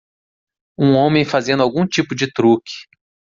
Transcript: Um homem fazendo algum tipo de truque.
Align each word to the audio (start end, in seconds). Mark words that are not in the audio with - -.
Um 0.79 0.95
homem 0.95 1.23
fazendo 1.23 1.61
algum 1.61 1.85
tipo 1.85 2.15
de 2.15 2.25
truque. 2.33 2.71